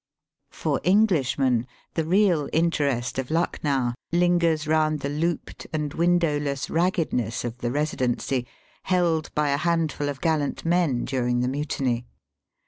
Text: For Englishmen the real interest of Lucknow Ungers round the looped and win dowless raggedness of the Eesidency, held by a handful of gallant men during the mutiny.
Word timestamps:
For 0.49 0.81
Englishmen 0.83 1.67
the 1.93 2.05
real 2.07 2.49
interest 2.51 3.19
of 3.19 3.29
Lucknow 3.29 3.93
Ungers 4.11 4.67
round 4.67 5.01
the 5.01 5.09
looped 5.09 5.67
and 5.71 5.93
win 5.93 6.17
dowless 6.17 6.71
raggedness 6.71 7.45
of 7.45 7.59
the 7.59 7.67
Eesidency, 7.69 8.47
held 8.85 9.31
by 9.35 9.49
a 9.49 9.57
handful 9.57 10.09
of 10.09 10.19
gallant 10.19 10.65
men 10.65 11.05
during 11.05 11.41
the 11.41 11.47
mutiny. 11.47 12.07